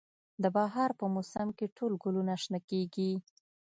[0.43, 3.11] د بهار په موسم کې ټول ګلونه شنه کیږي